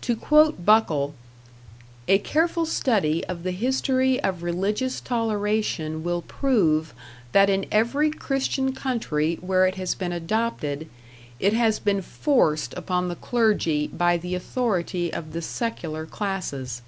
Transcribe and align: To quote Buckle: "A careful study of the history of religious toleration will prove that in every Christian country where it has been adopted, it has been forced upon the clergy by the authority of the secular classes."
To 0.00 0.16
quote 0.16 0.64
Buckle: 0.64 1.14
"A 2.08 2.18
careful 2.18 2.66
study 2.66 3.24
of 3.26 3.44
the 3.44 3.52
history 3.52 4.20
of 4.20 4.42
religious 4.42 5.00
toleration 5.00 6.02
will 6.02 6.22
prove 6.22 6.92
that 7.30 7.48
in 7.48 7.66
every 7.70 8.10
Christian 8.10 8.72
country 8.72 9.36
where 9.36 9.68
it 9.68 9.76
has 9.76 9.94
been 9.94 10.10
adopted, 10.10 10.88
it 11.38 11.52
has 11.52 11.78
been 11.78 12.02
forced 12.02 12.74
upon 12.74 13.06
the 13.06 13.14
clergy 13.14 13.86
by 13.86 14.16
the 14.16 14.34
authority 14.34 15.12
of 15.12 15.32
the 15.32 15.40
secular 15.40 16.04
classes." 16.04 16.82